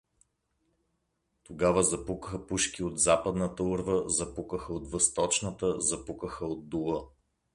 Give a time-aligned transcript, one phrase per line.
[1.43, 7.05] Тогава запукаха пушки от западната урва, запукаха от възточната, запукаха от дола.